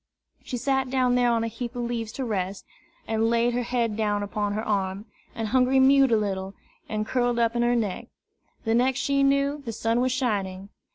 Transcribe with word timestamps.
She 0.43 0.57
sat 0.57 0.89
down 0.89 1.13
there 1.13 1.29
on 1.31 1.43
a 1.43 1.47
heap 1.47 1.75
of 1.75 1.83
leaves 1.83 2.11
to 2.13 2.25
rest, 2.25 2.65
and 3.07 3.29
laid 3.29 3.53
her 3.53 3.61
head 3.61 3.95
down 3.95 4.23
upon 4.23 4.53
her 4.53 4.67
arm, 4.67 5.05
and 5.35 5.49
Hungry 5.49 5.79
mewed 5.79 6.11
a 6.11 6.17
little, 6.17 6.55
and 6.89 7.05
curled 7.05 7.37
up 7.37 7.55
in 7.55 7.61
her 7.61 7.75
neck. 7.75 8.07
The 8.65 8.73
next 8.73 8.97
she 8.97 9.21
knew, 9.21 9.61
the 9.63 9.71
sun 9.71 10.01
was 10.01 10.11
shining. 10.11 10.69